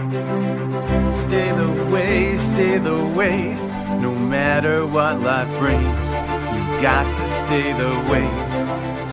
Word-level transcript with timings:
Stay 0.00 1.52
the 1.52 1.88
way, 1.92 2.38
stay 2.38 2.78
the 2.78 3.04
way, 3.14 3.52
no 4.00 4.14
matter 4.14 4.86
what 4.86 5.20
life 5.20 5.46
brings. 5.58 5.84
You've 5.84 6.82
got 6.82 7.12
to 7.12 7.24
stay 7.26 7.74
the 7.74 7.90
way. 8.10 9.10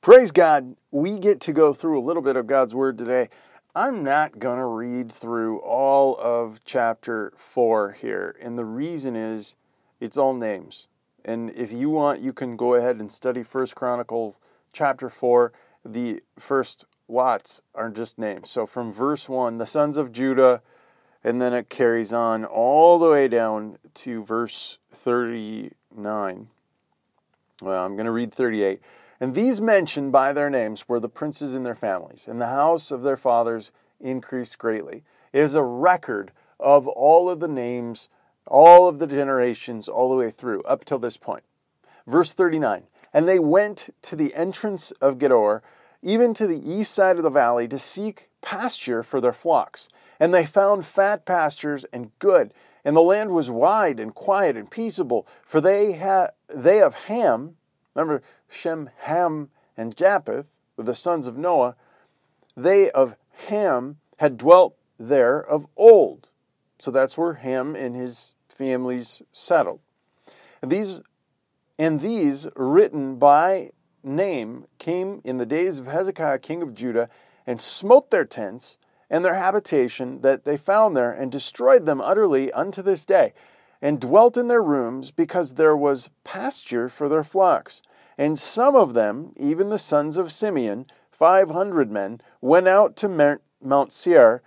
Praise 0.00 0.30
God, 0.30 0.76
we 0.92 1.18
get 1.18 1.40
to 1.40 1.52
go 1.52 1.72
through 1.74 1.98
a 1.98 2.06
little 2.06 2.22
bit 2.22 2.36
of 2.36 2.46
God's 2.46 2.72
Word 2.72 2.96
today. 2.98 3.28
I'm 3.74 4.04
not 4.04 4.38
going 4.38 4.58
to 4.58 4.64
read 4.64 5.10
through 5.10 5.58
all 5.58 6.16
of 6.18 6.60
chapter 6.64 7.32
4 7.34 7.96
here, 8.00 8.36
and 8.40 8.56
the 8.56 8.64
reason 8.64 9.16
is 9.16 9.56
it's 9.98 10.16
all 10.16 10.34
names. 10.34 10.86
And 11.24 11.50
if 11.50 11.72
you 11.72 11.90
want, 11.90 12.20
you 12.20 12.32
can 12.32 12.56
go 12.56 12.74
ahead 12.74 13.00
and 13.00 13.10
study 13.10 13.42
First 13.42 13.74
Chronicles 13.74 14.38
chapter 14.72 15.08
4. 15.08 15.52
The 15.84 16.22
first 16.38 16.86
lots 17.08 17.62
are 17.74 17.90
just 17.90 18.18
names. 18.18 18.50
So 18.50 18.66
from 18.66 18.92
verse 18.92 19.28
1, 19.28 19.58
the 19.58 19.66
sons 19.66 19.96
of 19.96 20.12
Judah, 20.12 20.62
and 21.24 21.40
then 21.40 21.52
it 21.52 21.68
carries 21.68 22.12
on 22.12 22.44
all 22.44 22.98
the 22.98 23.10
way 23.10 23.28
down 23.28 23.78
to 23.94 24.24
verse 24.24 24.78
39. 24.90 26.48
Well, 27.60 27.84
I'm 27.84 27.96
going 27.96 28.06
to 28.06 28.12
read 28.12 28.32
38. 28.32 28.80
And 29.20 29.34
these 29.34 29.60
mentioned 29.60 30.12
by 30.12 30.32
their 30.32 30.48
names 30.48 30.88
were 30.88 31.00
the 31.00 31.08
princes 31.08 31.54
and 31.54 31.66
their 31.66 31.74
families, 31.74 32.28
and 32.28 32.40
the 32.40 32.46
house 32.46 32.90
of 32.90 33.02
their 33.02 33.16
fathers 33.16 33.72
increased 34.00 34.58
greatly. 34.58 35.02
It 35.32 35.40
is 35.40 35.54
a 35.54 35.62
record 35.62 36.30
of 36.60 36.86
all 36.86 37.28
of 37.28 37.40
the 37.40 37.48
names, 37.48 38.08
all 38.46 38.86
of 38.86 39.00
the 39.00 39.06
generations, 39.06 39.88
all 39.88 40.08
the 40.10 40.16
way 40.16 40.30
through, 40.30 40.62
up 40.62 40.84
till 40.84 41.00
this 41.00 41.16
point. 41.16 41.42
Verse 42.06 42.32
39 42.32 42.84
And 43.12 43.28
they 43.28 43.40
went 43.40 43.90
to 44.02 44.14
the 44.14 44.34
entrance 44.34 44.92
of 44.92 45.18
Gedor, 45.18 45.62
even 46.02 46.34
to 46.34 46.46
the 46.46 46.70
east 46.70 46.94
side 46.94 47.16
of 47.16 47.22
the 47.22 47.30
valley, 47.30 47.68
to 47.68 47.78
seek 47.78 48.30
pasture 48.40 49.02
for 49.02 49.20
their 49.20 49.32
flocks. 49.32 49.88
And 50.20 50.32
they 50.32 50.46
found 50.46 50.86
fat 50.86 51.24
pastures 51.24 51.84
and 51.92 52.10
good. 52.18 52.52
And 52.84 52.96
the 52.96 53.02
land 53.02 53.30
was 53.30 53.50
wide 53.50 54.00
and 54.00 54.14
quiet 54.14 54.56
and 54.56 54.70
peaceable, 54.70 55.26
for 55.44 55.60
they, 55.60 55.92
had, 55.92 56.30
they 56.48 56.80
of 56.80 56.94
Ham, 56.94 57.56
Remember, 57.98 58.22
Shem, 58.48 58.90
Ham, 58.98 59.50
and 59.76 59.96
Japheth 59.96 60.46
were 60.76 60.84
the 60.84 60.94
sons 60.94 61.26
of 61.26 61.36
Noah. 61.36 61.74
They 62.56 62.92
of 62.92 63.16
Ham 63.48 63.96
had 64.18 64.38
dwelt 64.38 64.76
there 64.98 65.40
of 65.40 65.66
old. 65.76 66.28
So 66.78 66.92
that's 66.92 67.18
where 67.18 67.34
Ham 67.34 67.74
and 67.74 67.96
his 67.96 68.34
families 68.48 69.22
settled. 69.32 69.80
These, 70.64 71.02
and 71.76 71.98
these 71.98 72.46
written 72.54 73.16
by 73.16 73.70
name 74.02 74.66
came 74.78 75.20
in 75.24 75.38
the 75.38 75.46
days 75.46 75.78
of 75.78 75.86
Hezekiah, 75.86 76.38
king 76.38 76.62
of 76.62 76.74
Judah, 76.74 77.08
and 77.46 77.60
smote 77.60 78.10
their 78.10 78.24
tents 78.24 78.78
and 79.10 79.24
their 79.24 79.34
habitation 79.34 80.20
that 80.20 80.44
they 80.44 80.56
found 80.56 80.96
there, 80.96 81.10
and 81.10 81.32
destroyed 81.32 81.86
them 81.86 82.00
utterly 82.00 82.52
unto 82.52 82.82
this 82.82 83.06
day, 83.06 83.32
and 83.80 84.00
dwelt 84.00 84.36
in 84.36 84.48
their 84.48 84.62
rooms, 84.62 85.10
because 85.10 85.54
there 85.54 85.76
was 85.76 86.10
pasture 86.24 86.88
for 86.88 87.08
their 87.08 87.24
flocks. 87.24 87.80
And 88.18 88.38
some 88.38 88.76
of 88.76 88.94
them, 88.94 89.32
even 89.36 89.70
the 89.70 89.78
sons 89.78 90.16
of 90.16 90.32
Simeon, 90.32 90.86
five 91.10 91.50
hundred 91.50 91.90
men, 91.90 92.20
went 92.40 92.68
out 92.68 92.96
to 92.96 93.38
Mount 93.62 93.92
Seir, 93.92 94.42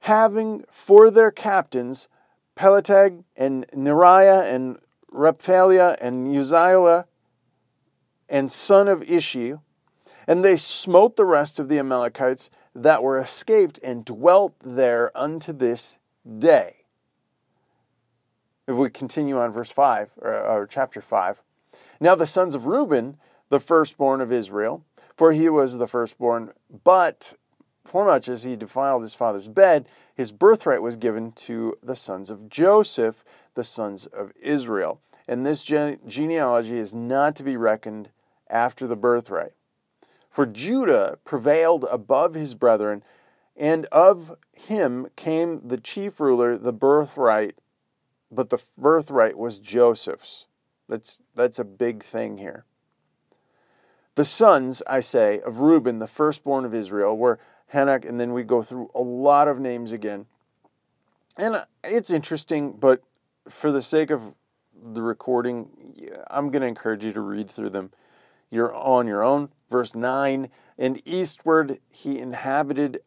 having 0.00 0.64
for 0.70 1.10
their 1.10 1.30
captains 1.30 2.08
Pelatiah 2.56 3.24
and 3.36 3.66
Neriah 3.68 4.50
and 4.50 4.78
Rephaiah 5.12 5.96
and 6.00 6.34
Uzziah 6.34 7.06
and 8.32 8.50
son 8.50 8.88
of 8.88 9.08
Ishi. 9.08 9.54
And 10.26 10.42
they 10.42 10.56
smote 10.56 11.16
the 11.16 11.26
rest 11.26 11.60
of 11.60 11.68
the 11.68 11.78
Amalekites 11.78 12.50
that 12.74 13.02
were 13.02 13.18
escaped 13.18 13.78
and 13.82 14.04
dwelt 14.04 14.54
there 14.60 15.16
unto 15.16 15.52
this 15.52 15.98
day. 16.38 16.76
If 18.66 18.76
we 18.76 18.88
continue 18.88 19.38
on 19.38 19.52
verse 19.52 19.70
5, 19.70 20.12
or, 20.22 20.34
or 20.34 20.66
chapter 20.66 21.00
5. 21.00 21.42
Now 22.00 22.14
the 22.14 22.26
sons 22.26 22.54
of 22.54 22.66
Reuben, 22.66 23.18
the 23.50 23.60
firstborn 23.60 24.20
of 24.20 24.32
Israel, 24.32 24.84
for 25.16 25.32
he 25.32 25.48
was 25.48 25.76
the 25.76 25.86
firstborn, 25.86 26.52
but 26.84 27.34
formuch 27.84 28.28
as 28.28 28.44
he 28.44 28.56
defiled 28.56 29.02
his 29.02 29.14
father's 29.14 29.48
bed, 29.48 29.88
his 30.14 30.32
birthright 30.32 30.80
was 30.80 30.96
given 30.96 31.32
to 31.32 31.76
the 31.82 31.96
sons 31.96 32.30
of 32.30 32.48
Joseph, 32.48 33.24
the 33.54 33.64
sons 33.64 34.06
of 34.06 34.32
Israel. 34.40 35.00
And 35.28 35.44
this 35.44 35.64
gene- 35.64 35.98
genealogy 36.06 36.78
is 36.78 36.94
not 36.94 37.36
to 37.36 37.42
be 37.42 37.56
reckoned 37.56 38.10
after 38.52 38.86
the 38.86 38.96
birthright. 38.96 39.52
For 40.30 40.46
Judah 40.46 41.18
prevailed 41.24 41.84
above 41.90 42.34
his 42.34 42.54
brethren, 42.54 43.02
and 43.56 43.86
of 43.86 44.36
him 44.52 45.08
came 45.16 45.66
the 45.66 45.76
chief 45.76 46.20
ruler, 46.20 46.56
the 46.56 46.72
birthright, 46.72 47.56
but 48.30 48.50
the 48.50 48.62
birthright 48.78 49.36
was 49.36 49.58
Joseph's. 49.58 50.46
That's, 50.88 51.20
that's 51.34 51.58
a 51.58 51.64
big 51.64 52.02
thing 52.02 52.38
here. 52.38 52.64
The 54.14 54.24
sons, 54.24 54.82
I 54.86 55.00
say, 55.00 55.40
of 55.40 55.60
Reuben, 55.60 55.98
the 55.98 56.06
firstborn 56.06 56.64
of 56.64 56.74
Israel, 56.74 57.16
were 57.16 57.38
Hanoch, 57.72 58.06
and 58.06 58.20
then 58.20 58.32
we 58.32 58.42
go 58.42 58.62
through 58.62 58.90
a 58.94 59.00
lot 59.00 59.48
of 59.48 59.58
names 59.58 59.92
again. 59.92 60.26
And 61.36 61.56
uh, 61.56 61.64
it's 61.82 62.10
interesting, 62.10 62.72
but 62.72 63.02
for 63.48 63.72
the 63.72 63.82
sake 63.82 64.10
of 64.10 64.34
the 64.82 65.02
recording, 65.02 65.68
I'm 66.30 66.50
going 66.50 66.62
to 66.62 66.68
encourage 66.68 67.04
you 67.04 67.12
to 67.12 67.20
read 67.20 67.48
through 67.48 67.70
them. 67.70 67.90
You're 68.52 68.74
on 68.74 69.06
your 69.06 69.24
own. 69.24 69.48
Verse 69.70 69.94
9 69.94 70.50
And 70.78 71.02
eastward 71.06 71.78
he 71.90 72.18
inhabited 72.18 73.00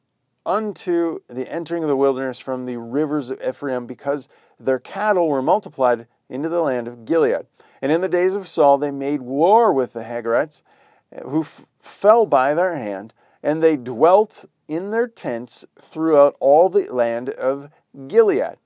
unto 0.44 1.20
the 1.28 1.50
entering 1.50 1.84
of 1.84 1.90
the 1.90 1.96
wilderness 1.96 2.40
from 2.40 2.66
the 2.66 2.78
rivers 2.78 3.30
of 3.30 3.42
Ephraim, 3.42 3.86
because 3.86 4.28
their 4.60 4.80
cattle 4.80 5.30
were 5.30 5.44
multiplied 5.44 6.08
into 6.30 6.50
the 6.50 6.62
land 6.62 6.88
of 6.88 7.06
Gilead. 7.06 7.46
And 7.82 7.92
in 7.92 8.02
the 8.02 8.10
days 8.10 8.34
of 8.34 8.48
Saul, 8.48 8.80
they 8.80 8.92
made 8.92 9.22
war 9.22 9.72
with 9.72 9.94
the 9.94 10.04
Hagarites, 10.04 10.64
eh, 11.12 11.22
who 11.24 11.42
f- 11.42 11.66
fell 11.80 12.26
by 12.26 12.56
their 12.56 12.76
hand, 12.76 13.14
and 13.44 13.62
they 13.62 13.78
dwelt 13.78 14.46
in 14.68 14.90
their 14.90 15.08
tents 15.08 15.64
throughout 15.80 16.36
all 16.40 16.70
the 16.70 16.92
land 16.92 17.30
of 17.30 17.70
Gilead. 18.08 18.58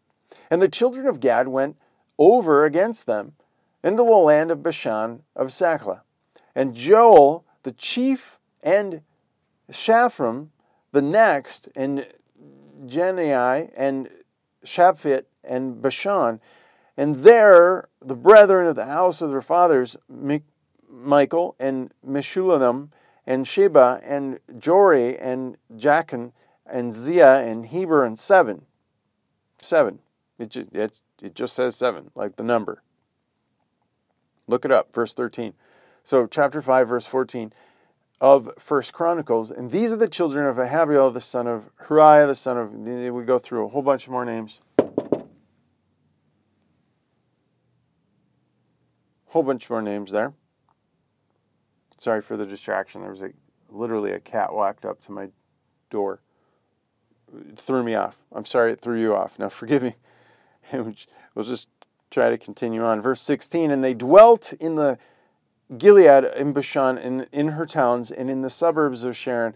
And 0.49 0.61
the 0.61 0.69
children 0.69 1.07
of 1.07 1.19
Gad 1.19 1.49
went 1.49 1.75
over 2.17 2.63
against 2.63 3.05
them 3.05 3.33
into 3.83 4.03
the 4.03 4.09
land 4.09 4.51
of 4.51 4.63
Bashan 4.63 5.23
of 5.35 5.47
Sakhla. 5.47 6.01
And 6.59 6.75
Joel, 6.75 7.45
the 7.63 7.71
chief, 7.71 8.37
and 8.61 9.01
Shapham, 9.71 10.49
the 10.91 11.01
next, 11.01 11.69
and 11.73 12.05
Jaanai, 12.85 13.71
and 13.77 14.09
Shaphat, 14.65 15.23
and 15.41 15.81
Bashan, 15.81 16.41
and 16.97 17.15
there, 17.15 17.87
the 18.01 18.13
brethren 18.13 18.67
of 18.67 18.75
the 18.75 18.87
house 18.87 19.21
of 19.21 19.29
their 19.29 19.39
fathers, 19.39 19.95
Michael 20.89 21.55
and 21.61 21.93
Meshullam 22.05 22.89
and 23.25 23.47
Sheba 23.47 24.01
and 24.03 24.39
Jori 24.51 25.17
and 25.17 25.55
Jachin 25.73 26.33
and 26.65 26.93
Zia 26.93 27.37
and 27.37 27.67
Heber 27.67 28.03
and 28.03 28.19
seven. 28.19 28.65
Seven. 29.61 29.99
It 30.37 30.49
just, 30.49 30.75
it 30.75 31.35
just 31.35 31.55
says 31.55 31.77
seven, 31.77 32.11
like 32.15 32.35
the 32.35 32.43
number. 32.43 32.83
Look 34.47 34.65
it 34.65 34.73
up, 34.73 34.93
verse 34.93 35.13
13. 35.13 35.53
So, 36.03 36.27
chapter 36.27 36.61
5, 36.61 36.87
verse 36.87 37.05
14 37.05 37.53
of 38.21 38.49
First 38.57 38.93
Chronicles. 38.93 39.51
And 39.51 39.71
these 39.71 39.91
are 39.91 39.97
the 39.97 40.07
children 40.07 40.45
of 40.45 40.57
Ahabiel, 40.57 41.13
the 41.13 41.21
son 41.21 41.47
of 41.47 41.69
Huriah, 41.87 42.27
the 42.27 42.35
son 42.35 42.57
of. 42.57 42.73
We 42.73 43.23
go 43.23 43.39
through 43.39 43.65
a 43.65 43.69
whole 43.69 43.81
bunch 43.81 44.07
more 44.09 44.25
names. 44.25 44.61
whole 49.29 49.43
bunch 49.43 49.69
more 49.69 49.81
names 49.81 50.11
there. 50.11 50.33
Sorry 51.97 52.21
for 52.21 52.35
the 52.35 52.45
distraction. 52.45 53.01
There 53.01 53.09
was 53.11 53.21
a 53.21 53.31
literally 53.69 54.11
a 54.11 54.19
cat 54.19 54.53
walked 54.53 54.85
up 54.85 55.01
to 55.01 55.11
my 55.11 55.29
door. 55.89 56.21
It 57.47 57.57
threw 57.57 57.83
me 57.83 57.95
off. 57.95 58.17
I'm 58.31 58.45
sorry 58.45 58.71
it 58.71 58.81
threw 58.81 58.99
you 58.99 59.15
off. 59.15 59.37
Now 59.37 59.49
forgive 59.49 59.83
me. 59.83 59.95
we'll 60.73 61.45
just 61.45 61.69
try 62.09 62.29
to 62.29 62.37
continue 62.37 62.83
on. 62.83 63.01
Verse 63.01 63.21
16, 63.21 63.69
and 63.69 63.83
they 63.83 63.93
dwelt 63.93 64.53
in 64.53 64.75
the 64.75 64.97
Gilead 65.77 66.25
in 66.35 66.53
Bashan, 66.53 66.97
in, 66.97 67.27
in 67.31 67.49
her 67.49 67.65
towns, 67.65 68.11
and 68.11 68.29
in 68.29 68.41
the 68.41 68.49
suburbs 68.49 69.03
of 69.03 69.15
Sharon 69.15 69.53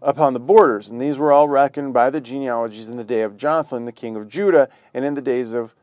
upon 0.00 0.32
the 0.32 0.40
borders. 0.40 0.88
And 0.88 1.00
these 1.00 1.18
were 1.18 1.32
all 1.32 1.48
reckoned 1.48 1.92
by 1.92 2.10
the 2.10 2.20
genealogies 2.20 2.88
in 2.88 2.96
the 2.96 3.04
day 3.04 3.22
of 3.22 3.36
Jonathan, 3.36 3.84
the 3.84 3.92
king 3.92 4.16
of 4.16 4.28
Judah, 4.28 4.68
and 4.92 5.04
in 5.04 5.14
the 5.14 5.22
days 5.22 5.52
of 5.52 5.74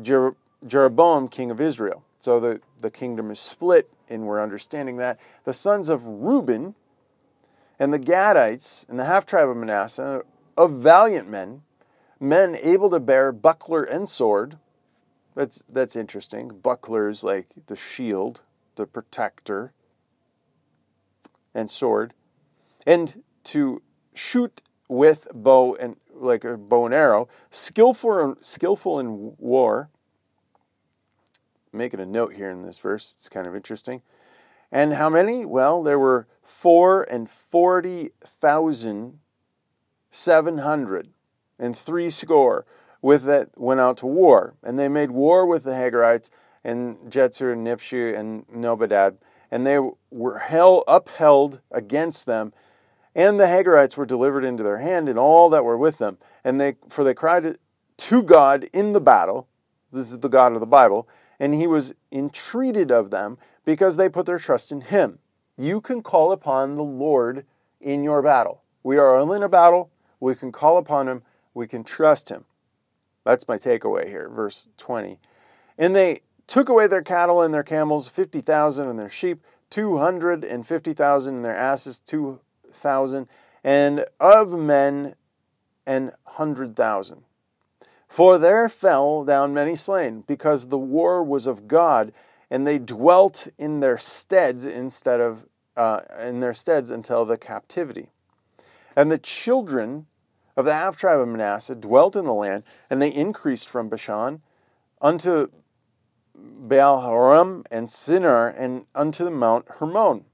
Jer- 0.00 0.36
Jeroboam, 0.66 1.28
king 1.28 1.50
of 1.50 1.60
Israel. 1.60 2.04
So 2.18 2.40
the, 2.40 2.60
the 2.80 2.90
kingdom 2.90 3.30
is 3.30 3.38
split, 3.38 3.90
and 4.08 4.26
we're 4.26 4.42
understanding 4.42 4.96
that. 4.96 5.18
The 5.44 5.52
sons 5.52 5.88
of 5.88 6.04
Reuben 6.04 6.74
and 7.78 7.92
the 7.92 7.98
Gadites 7.98 8.88
and 8.88 8.98
the 8.98 9.04
half 9.04 9.24
tribe 9.24 9.48
of 9.48 9.56
Manasseh, 9.56 10.22
of 10.56 10.72
valiant 10.72 11.28
men, 11.28 11.62
men 12.18 12.56
able 12.60 12.90
to 12.90 12.98
bear 12.98 13.30
buckler 13.30 13.84
and 13.84 14.08
sword. 14.08 14.58
That's, 15.36 15.64
that's 15.68 15.94
interesting. 15.94 16.48
Buckler 16.48 17.08
is 17.08 17.22
like 17.22 17.46
the 17.66 17.76
shield, 17.76 18.42
the 18.78 18.86
protector, 18.86 19.72
and 21.54 21.70
sword. 21.70 22.14
And 22.86 23.22
to 23.44 23.82
shoot 24.14 24.62
with 24.88 25.28
bow 25.34 25.74
and 25.74 25.96
like 26.14 26.44
a 26.44 26.56
bow 26.56 26.86
and 26.86 26.94
arrow, 26.94 27.28
skillful 27.50 28.36
skillful 28.40 28.98
in 28.98 29.34
war. 29.36 29.90
Making 31.70 32.00
a 32.00 32.06
note 32.06 32.32
here 32.34 32.50
in 32.50 32.62
this 32.62 32.78
verse, 32.78 33.14
it's 33.14 33.28
kind 33.28 33.46
of 33.46 33.54
interesting. 33.54 34.00
And 34.72 34.94
how 34.94 35.10
many? 35.10 35.44
Well, 35.44 35.82
there 35.82 35.98
were 35.98 36.26
four 36.42 37.02
and 37.02 37.28
forty 37.28 38.10
thousand 38.22 39.18
seven 40.10 40.58
hundred 40.58 41.10
and 41.58 41.76
three 41.76 42.08
score 42.08 42.64
with 43.02 43.24
that 43.24 43.50
went 43.56 43.80
out 43.80 43.98
to 43.98 44.06
war, 44.06 44.54
and 44.62 44.78
they 44.78 44.88
made 44.88 45.10
war 45.10 45.46
with 45.46 45.64
the 45.64 45.72
Hagarites 45.74 46.30
and 46.64 46.96
Jetzer 47.10 47.52
and 47.52 47.66
Nipshu 47.66 48.18
and 48.18 48.46
Nobadad, 48.48 49.16
and 49.50 49.66
they 49.66 49.78
were 50.10 50.38
held 50.38 50.84
upheld 50.86 51.60
against 51.70 52.26
them 52.26 52.52
and 53.18 53.40
the 53.40 53.46
Hagarites 53.46 53.96
were 53.96 54.06
delivered 54.06 54.44
into 54.44 54.62
their 54.62 54.78
hand, 54.78 55.08
and 55.08 55.18
all 55.18 55.50
that 55.50 55.64
were 55.64 55.76
with 55.76 55.98
them. 55.98 56.18
And 56.44 56.60
they, 56.60 56.76
for 56.88 57.02
they 57.02 57.14
cried 57.14 57.58
to 57.96 58.22
God 58.22 58.68
in 58.72 58.92
the 58.92 59.00
battle. 59.00 59.48
This 59.90 60.12
is 60.12 60.20
the 60.20 60.28
God 60.28 60.52
of 60.52 60.60
the 60.60 60.66
Bible. 60.66 61.08
And 61.40 61.52
he 61.52 61.66
was 61.66 61.94
entreated 62.12 62.92
of 62.92 63.10
them 63.10 63.36
because 63.64 63.96
they 63.96 64.08
put 64.08 64.26
their 64.26 64.38
trust 64.38 64.70
in 64.70 64.82
him. 64.82 65.18
You 65.56 65.80
can 65.80 66.00
call 66.00 66.30
upon 66.30 66.76
the 66.76 66.84
Lord 66.84 67.44
in 67.80 68.04
your 68.04 68.22
battle. 68.22 68.62
We 68.84 68.98
are 68.98 69.16
all 69.16 69.32
in 69.32 69.42
a 69.42 69.48
battle. 69.48 69.90
We 70.20 70.36
can 70.36 70.52
call 70.52 70.78
upon 70.78 71.08
him. 71.08 71.22
We 71.54 71.66
can 71.66 71.82
trust 71.82 72.28
him. 72.28 72.44
That's 73.24 73.48
my 73.48 73.56
takeaway 73.56 74.06
here, 74.06 74.28
verse 74.28 74.68
20. 74.78 75.18
And 75.76 75.96
they 75.96 76.20
took 76.48 76.68
away 76.68 76.88
their 76.88 77.02
cattle 77.02 77.42
and 77.42 77.54
their 77.54 77.62
camels, 77.62 78.08
50,000, 78.08 78.88
and 78.88 78.98
their 78.98 79.08
sheep, 79.08 79.44
250,000, 79.70 81.36
and 81.36 81.44
their 81.44 81.54
asses, 81.54 82.00
two 82.00 82.40
thousand, 82.72 83.28
and 83.62 84.06
of 84.18 84.52
men 84.52 85.14
an 85.86 86.12
hundred 86.24 86.74
thousand. 86.74 87.22
For 88.08 88.38
there 88.38 88.68
fell 88.68 89.24
down 89.24 89.52
many 89.52 89.76
slain, 89.76 90.24
because 90.26 90.68
the 90.68 90.78
war 90.78 91.22
was 91.22 91.46
of 91.46 91.68
God, 91.68 92.12
and 92.50 92.66
they 92.66 92.78
dwelt 92.78 93.48
in 93.58 93.80
their 93.80 93.98
steads 93.98 94.64
instead 94.64 95.20
of 95.20 95.46
uh, 95.76 96.00
in 96.20 96.40
their 96.40 96.54
steads 96.54 96.90
until 96.90 97.24
the 97.24 97.38
captivity. 97.38 98.10
And 98.96 99.10
the 99.10 99.18
children 99.18 100.06
of 100.56 100.64
the 100.64 100.72
half 100.72 100.96
tribe 100.96 101.20
of 101.20 101.28
Manasseh 101.28 101.76
dwelt 101.76 102.16
in 102.16 102.24
the 102.24 102.34
land, 102.34 102.64
and 102.90 103.00
they 103.00 103.12
increased 103.12 103.68
from 103.68 103.88
Bashan 103.88 104.42
unto 105.00 105.50
Baal 106.40 107.00
Haram 107.00 107.64
and 107.70 107.88
Senir, 107.88 108.54
and 108.58 108.86
unto 108.94 109.24
the 109.24 109.30
Mount 109.30 109.66
Hermon. 109.68 110.24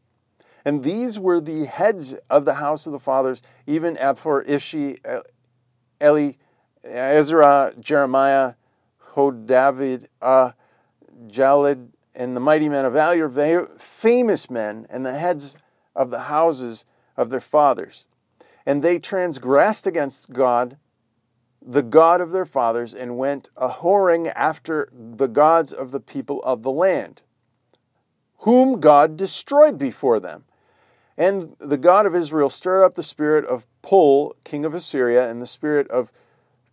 And 0.65 0.83
these 0.83 1.19
were 1.19 1.41
the 1.41 1.67
heads 1.67 2.15
of 2.31 2.45
the 2.45 2.55
house 2.55 2.87
of 2.87 2.93
the 2.93 2.99
fathers, 2.99 3.43
even 3.67 3.97
Abphor, 3.99 4.43
Ishi, 4.43 4.99
Eli, 6.03 6.33
Ezra, 6.83 7.73
Jeremiah, 7.79 8.55
Hodavid, 9.13 10.07
uh, 10.23 10.53
Jalid, 11.27 11.89
and 12.15 12.37
the 12.37 12.41
mighty 12.41 12.69
men 12.69 12.85
of 12.85 12.95
valor, 12.95 13.67
famous 13.79 14.49
men, 14.49 14.87
and 14.89 15.05
the 15.05 15.19
heads 15.19 15.57
of 15.95 16.11
the 16.11 16.21
houses 16.21 16.85
of 17.17 17.31
their 17.31 17.41
fathers. 17.41 18.07
And 18.67 18.83
they 18.83 18.99
transgressed 18.99 19.87
against 19.87 20.33
God, 20.33 20.79
the 21.67 21.83
God 21.83 22.21
of 22.21 22.31
their 22.31 22.45
fathers, 22.45 22.93
and 22.93 23.17
went 23.17 23.51
a 23.57 23.69
whoring 23.69 24.31
after 24.35 24.89
the 24.93 25.29
gods 25.29 25.73
of 25.73 25.91
the 25.91 26.01
people 26.01 26.43
of 26.43 26.63
the 26.63 26.71
land, 26.71 27.23
whom 28.39 28.81
God 28.81 29.17
destroyed 29.17 29.79
before 29.79 30.21
them. 30.21 30.45
And 31.17 31.57
the 31.59 31.79
God 31.79 32.07
of 32.07 32.15
Israel 32.15 32.51
stirred 32.51 32.85
up 32.85 32.95
the 32.95 33.03
spirit 33.03 33.45
of 33.47 33.67
Pul, 33.83 34.37
king 34.45 34.65
of 34.65 34.75
Assyria, 34.75 35.31
and 35.31 35.41
the 35.41 35.47
spirit 35.47 35.89
of 35.91 36.13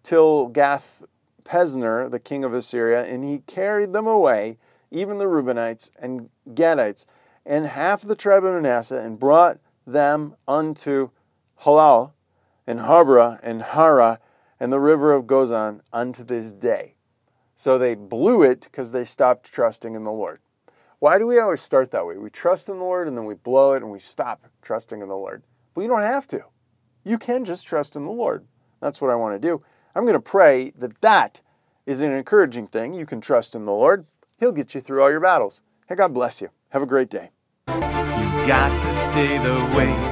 Tilgath 0.04 1.04
Pesner, 1.44 2.10
the 2.10 2.20
king 2.20 2.44
of 2.44 2.54
Assyria, 2.54 3.04
and 3.04 3.24
he 3.24 3.40
carried 3.40 3.94
them 3.94 4.08
away, 4.08 4.58
even 4.90 5.20
the 5.20 5.26
Reubenites 5.26 5.90
and 6.00 6.30
Gadites, 6.54 7.06
and 7.46 7.66
half 7.68 8.02
the 8.02 8.16
tribe 8.16 8.44
of 8.44 8.54
Manasseh, 8.54 9.00
and 9.00 9.20
brought 9.20 9.60
them 9.86 10.36
unto 10.48 11.10
Halah, 11.58 12.14
and 12.68 12.82
Harbah, 12.82 13.40
and 13.44 13.62
Hara, 13.62 14.20
and 14.62 14.72
the 14.72 14.80
river 14.80 15.12
of 15.12 15.26
Gozan 15.26 15.82
unto 15.92 16.24
this 16.24 16.54
day. 16.54 16.94
So 17.56 17.80
they 17.80 17.96
blew 17.96 18.44
it 18.44 18.62
because 18.62 18.92
they 18.92 19.04
stopped 19.04 19.52
trusting 19.52 19.96
in 19.96 20.04
the 20.04 20.12
Lord. 20.12 20.40
Why 21.00 21.18
do 21.18 21.26
we 21.26 21.40
always 21.40 21.62
start 21.62 21.90
that 21.90 22.06
way? 22.06 22.16
We 22.20 22.30
trust 22.30 22.70
in 22.70 22.78
the 22.78 22.84
Lord 22.84 23.08
and 23.08 23.18
then 23.18 23.26
we 23.26 23.34
blow 23.34 23.74
it 23.74 23.82
and 23.82 23.92
we 23.92 23.98
stop 23.98 24.46
trusting 24.62 25.02
in 25.02 25.08
the 25.08 25.16
Lord. 25.16 25.42
But 25.74 25.82
you 25.82 25.88
don't 25.88 26.04
have 26.04 26.28
to. 26.28 26.44
You 27.04 27.18
can 27.18 27.44
just 27.44 27.68
trust 27.68 27.96
in 27.96 28.04
the 28.04 28.12
Lord. 28.12 28.46
That's 28.82 29.02
what 29.02 29.10
I 29.10 29.16
want 29.16 29.34
to 29.34 29.48
do. 29.48 29.64
I'm 29.96 30.04
going 30.04 30.14
to 30.14 30.20
pray 30.20 30.74
that 30.78 31.02
that 31.02 31.42
is 31.88 32.02
an 32.02 32.12
encouraging 32.12 32.68
thing. 32.68 32.94
You 32.94 33.08
can 33.08 33.20
trust 33.20 33.56
in 33.56 33.66
the 33.66 33.72
Lord. 33.72 34.06
He'll 34.38 34.52
get 34.52 34.76
you 34.76 34.82
through 34.82 35.02
all 35.02 35.10
your 35.10 35.20
battles. 35.20 35.64
Hey, 35.90 35.96
God 35.96 36.14
bless 36.14 36.40
you. 36.40 36.52
Have 36.70 36.84
a 36.84 36.86
great 36.86 37.10
day. 37.10 37.32
You've 37.68 38.48
got 38.48 38.78
to 38.78 38.92
stay 38.92 39.40
the 39.40 39.56
way 39.76 40.11